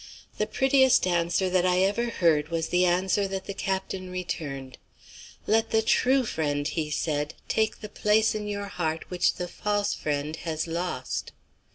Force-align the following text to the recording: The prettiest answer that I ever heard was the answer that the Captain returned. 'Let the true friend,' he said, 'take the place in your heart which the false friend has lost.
The 0.39 0.47
prettiest 0.47 1.05
answer 1.05 1.47
that 1.51 1.63
I 1.63 1.81
ever 1.83 2.09
heard 2.09 2.49
was 2.49 2.69
the 2.69 2.85
answer 2.85 3.27
that 3.27 3.45
the 3.45 3.53
Captain 3.53 4.09
returned. 4.09 4.79
'Let 5.45 5.69
the 5.69 5.83
true 5.83 6.25
friend,' 6.25 6.67
he 6.69 6.89
said, 6.89 7.35
'take 7.47 7.81
the 7.81 7.89
place 7.89 8.33
in 8.33 8.47
your 8.47 8.65
heart 8.65 9.11
which 9.11 9.35
the 9.35 9.47
false 9.47 9.93
friend 9.93 10.37
has 10.37 10.65
lost. 10.65 11.33